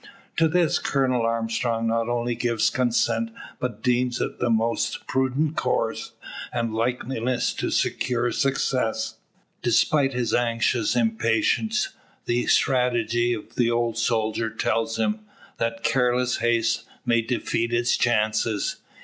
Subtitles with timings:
[0.37, 6.13] To this Colonel Armstrong not only gives consent, but deems it the most prudent course,
[6.51, 9.17] and likeliest to secure success.
[9.61, 11.89] Despite his anxious impatience,
[12.25, 15.19] the strategy of the old soldier tells him,
[15.59, 18.77] that careless haste may defeat its chances.